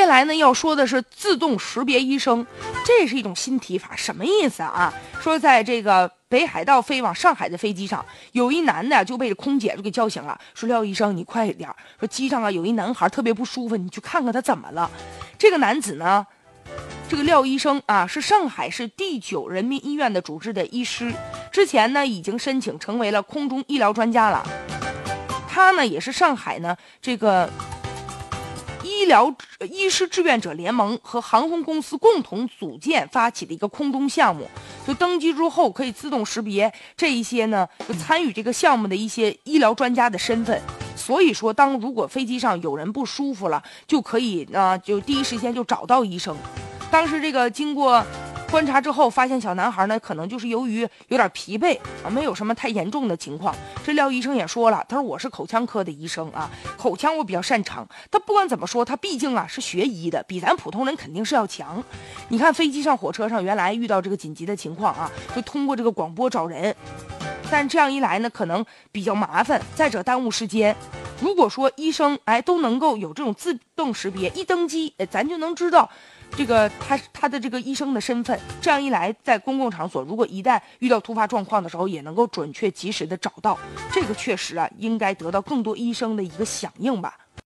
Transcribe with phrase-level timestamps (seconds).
[0.00, 2.46] 接下来呢，要说的是自动识别医生，
[2.86, 4.90] 这是一种新提法，什么意思啊？
[5.20, 8.02] 说在这个北海道飞往上海的飞机上，
[8.32, 11.68] 有一男的就被空姐就给叫醒了，说廖医生你快一点，
[11.98, 14.90] 说机上啊有一男孩特别不舒服，你去看看他怎么了。
[15.36, 16.26] 这个男子呢，
[17.06, 21.12] 这个廖医生啊是上海市第九人民医院的主治的医师，
[21.52, 24.42] 之前呢已经申请成为了空中医疗专家了。
[25.46, 27.50] 他呢也是上海呢这个。
[29.10, 29.34] 疗
[29.68, 34.48] 医师志愿者联盟和航空公司共同组建发起的一个空中项目，
[34.86, 40.62] 就登机之后可以自动识别这一些呢，就参与这个项目的一些医疗专家的身份。
[40.94, 46.36] 所以说，当如果飞机上有人不舒服了，就可以呢，就第一时间就找到医生。
[46.90, 48.06] 当时这个经过。
[48.50, 53.54] 观察之后，发现小男孩呢，可能就是由于有点疲惫啊，没有什么太严重的情况。
[53.84, 57.88] 这廖医生也说了，他说我是口腔科的医生啊，口腔我比较擅长。
[58.10, 61.82] 他不管怎么说，他毕竟啊是学医的，比咱普通人肯定是要强。
[62.28, 66.74] 你看飞机上、火车上，原来遇到这个紧急的情况啊，就通过这个广播找人，
[67.52, 70.74] 但这样一来呢，可能比较麻烦，再者耽误时间。
[71.20, 75.88] 如果说医生哎都能够有这种自动识别，一登机哎咱就能知道。
[76.36, 83.58] 这个他他的这个医生的身份，这样一来，在公共场所，如果一旦遇到突发状况的时候，也能够准确及时的找到。
[83.92, 87.18] 这个确实啊，应该得到更多医生的一个响应吧。